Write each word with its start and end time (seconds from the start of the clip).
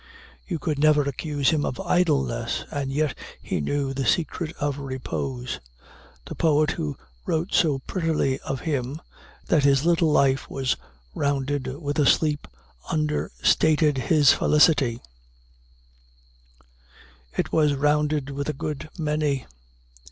You 0.47 0.57
could 0.57 0.79
never 0.79 1.03
accuse 1.03 1.51
him 1.51 1.63
of 1.63 1.79
idleness, 1.79 2.65
and 2.71 2.91
yet 2.91 3.15
he 3.39 3.61
knew 3.61 3.93
the 3.93 4.03
secret 4.03 4.51
of 4.59 4.79
repose. 4.79 5.59
The 6.25 6.33
poet 6.33 6.71
who 6.71 6.97
wrote 7.27 7.53
so 7.53 7.77
prettily 7.85 8.39
of 8.39 8.61
him 8.61 8.99
that 9.45 9.63
his 9.63 9.85
little 9.85 10.11
life 10.11 10.49
was 10.49 10.75
rounded 11.13 11.67
with 11.79 11.99
a 11.99 12.07
sleep, 12.07 12.47
understated 12.89 13.99
his 13.99 14.33
felicity; 14.33 15.03
it 17.37 17.51
was 17.51 17.75
rounded 17.75 18.31
with 18.31 18.49
a 18.49 18.53
good 18.53 18.89
many. 18.97 19.45